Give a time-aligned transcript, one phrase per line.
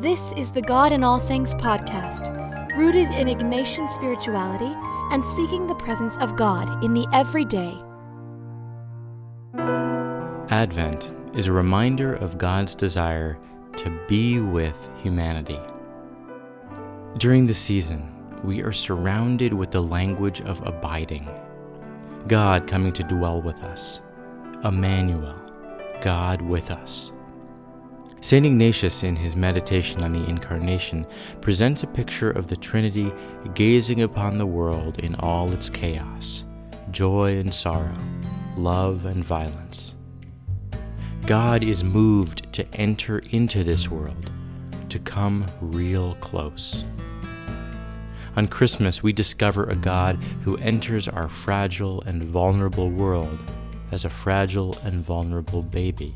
[0.00, 2.28] This is the God in All Things podcast,
[2.76, 4.72] rooted in Ignatian spirituality
[5.10, 7.76] and seeking the presence of God in the everyday.
[10.54, 13.40] Advent is a reminder of God's desire
[13.76, 15.58] to be with humanity.
[17.16, 18.08] During the season,
[18.44, 21.28] we are surrounded with the language of abiding.
[22.28, 23.98] God coming to dwell with us.
[24.62, 25.34] Emmanuel,
[26.00, 27.10] God with us.
[28.20, 28.44] St.
[28.44, 31.06] Ignatius, in his meditation on the Incarnation,
[31.40, 33.12] presents a picture of the Trinity
[33.54, 36.44] gazing upon the world in all its chaos
[36.90, 37.94] joy and sorrow,
[38.56, 39.94] love and violence.
[41.26, 44.30] God is moved to enter into this world,
[44.88, 46.84] to come real close.
[48.36, 53.38] On Christmas, we discover a God who enters our fragile and vulnerable world
[53.92, 56.14] as a fragile and vulnerable baby.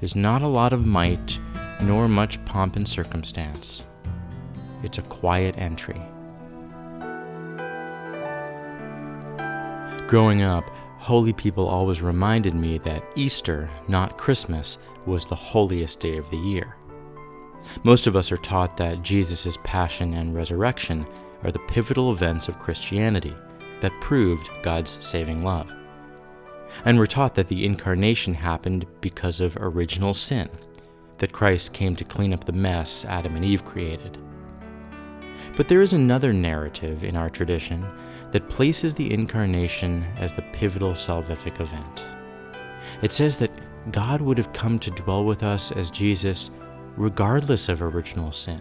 [0.00, 1.38] There's not a lot of might
[1.82, 3.84] nor much pomp and circumstance.
[4.82, 6.00] It's a quiet entry.
[10.08, 10.64] Growing up,
[10.98, 16.36] holy people always reminded me that Easter, not Christmas, was the holiest day of the
[16.36, 16.76] year.
[17.84, 21.06] Most of us are taught that Jesus' passion and resurrection
[21.42, 23.34] are the pivotal events of Christianity
[23.80, 25.70] that proved God's saving love.
[26.84, 30.48] And we're taught that the incarnation happened because of original sin,
[31.18, 34.18] that Christ came to clean up the mess Adam and Eve created.
[35.56, 37.86] But there is another narrative in our tradition
[38.30, 42.04] that places the incarnation as the pivotal salvific event.
[43.02, 43.50] It says that
[43.92, 46.50] God would have come to dwell with us as Jesus
[46.96, 48.60] regardless of original sin,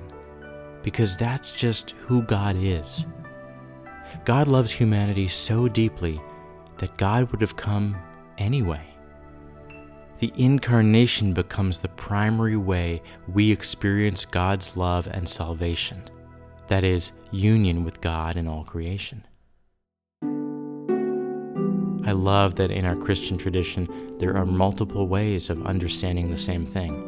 [0.82, 3.06] because that's just who God is.
[4.26, 6.22] God loves humanity so deeply
[6.80, 7.96] that God would have come
[8.38, 8.84] anyway.
[10.20, 16.10] The incarnation becomes the primary way we experience God's love and salvation,
[16.68, 19.26] that is, union with God in all creation.
[22.06, 26.66] I love that in our Christian tradition there are multiple ways of understanding the same
[26.66, 27.06] thing.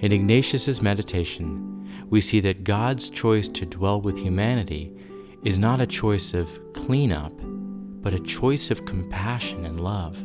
[0.00, 4.92] In Ignatius's meditation, we see that God's choice to dwell with humanity
[5.42, 7.32] is not a choice of cleanup,
[8.06, 10.16] but a choice of compassion and love.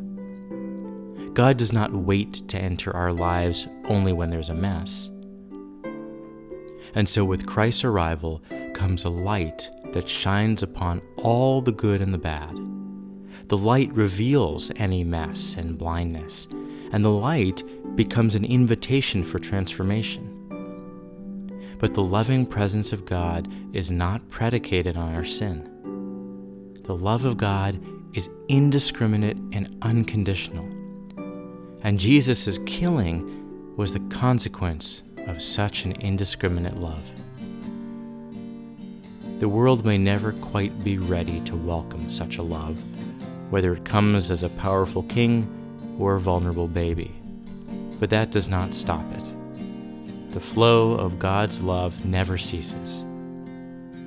[1.33, 5.09] God does not wait to enter our lives only when there's a mess.
[6.93, 8.43] And so, with Christ's arrival
[8.75, 12.55] comes a light that shines upon all the good and the bad.
[13.47, 16.47] The light reveals any mess and blindness,
[16.91, 17.63] and the light
[17.95, 20.27] becomes an invitation for transformation.
[21.79, 25.70] But the loving presence of God is not predicated on our sin.
[26.83, 27.79] The love of God
[28.13, 30.65] is indiscriminate and unconditional.
[31.83, 37.03] And Jesus' killing was the consequence of such an indiscriminate love.
[39.39, 42.81] The world may never quite be ready to welcome such a love,
[43.51, 45.47] whether it comes as a powerful king
[45.99, 47.11] or a vulnerable baby.
[47.99, 50.31] But that does not stop it.
[50.31, 53.03] The flow of God's love never ceases.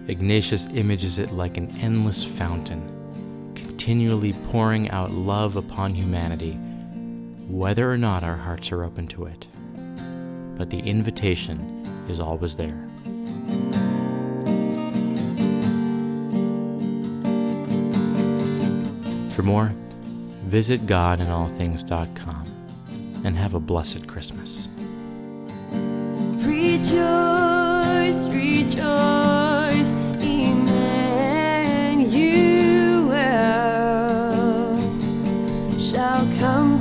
[0.07, 6.53] Ignatius images it like an endless fountain, continually pouring out love upon humanity,
[7.49, 9.47] whether or not our hearts are open to it.
[10.57, 12.87] But the invitation is always there.
[19.31, 19.73] For more,
[20.45, 24.69] visit godinallthings.com and have a blessed Christmas.
[26.47, 27.14] Rejoice.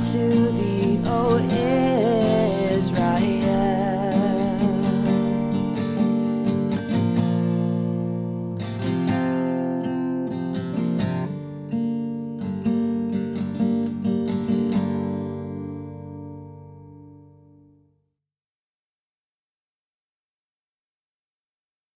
[0.04, 0.63] To the